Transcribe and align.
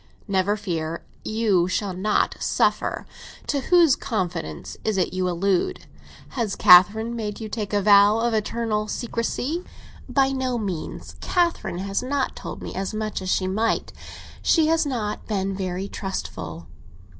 "Never 0.27 0.57
fear; 0.57 1.03
you 1.23 1.67
shall 1.67 1.93
not 1.93 2.35
suffer. 2.39 3.05
To 3.45 3.59
whose 3.59 3.95
confidence 3.95 4.75
is 4.83 4.97
it 4.97 5.13
you 5.13 5.29
allude? 5.29 5.85
Has 6.29 6.55
Catherine 6.55 7.15
made 7.15 7.39
you 7.39 7.47
take 7.47 7.71
a 7.71 7.83
vow 7.83 8.17
of 8.17 8.33
eternal 8.33 8.87
secrecy?" 8.87 9.63
"By 10.09 10.31
no 10.31 10.57
means. 10.57 11.17
Catherine 11.21 11.77
has 11.77 12.01
not 12.01 12.35
told 12.35 12.63
me 12.63 12.73
as 12.73 12.95
much 12.95 13.21
as 13.21 13.29
she 13.29 13.45
might. 13.45 13.93
She 14.41 14.65
has 14.65 14.87
not 14.87 15.27
been 15.27 15.55
very 15.55 15.87
trustful." 15.87 16.65